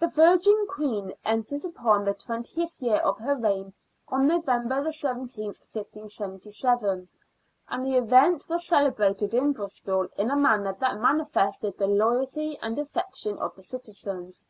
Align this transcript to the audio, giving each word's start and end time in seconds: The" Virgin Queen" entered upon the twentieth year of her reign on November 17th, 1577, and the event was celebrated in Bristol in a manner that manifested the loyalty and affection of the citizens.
The" 0.00 0.08
Virgin 0.08 0.66
Queen" 0.68 1.12
entered 1.34 1.64
upon 1.64 2.04
the 2.04 2.14
twentieth 2.14 2.82
year 2.82 2.96
of 2.96 3.18
her 3.18 3.36
reign 3.36 3.74
on 4.08 4.26
November 4.26 4.82
17th, 4.82 5.44
1577, 5.72 7.08
and 7.68 7.86
the 7.86 7.96
event 7.96 8.48
was 8.48 8.66
celebrated 8.66 9.32
in 9.32 9.52
Bristol 9.52 10.08
in 10.18 10.32
a 10.32 10.36
manner 10.36 10.72
that 10.80 10.98
manifested 11.00 11.78
the 11.78 11.86
loyalty 11.86 12.58
and 12.60 12.76
affection 12.76 13.38
of 13.38 13.54
the 13.54 13.62
citizens. 13.62 14.42